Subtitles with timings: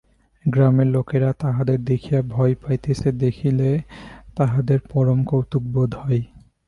[0.45, 3.69] গ্রামের লোকেরা তাহাদের দেখিয়া ভয় পাইতেছে দেখিলে,
[4.35, 6.23] তাহাদের পরম কৌতুক বোধ হয়।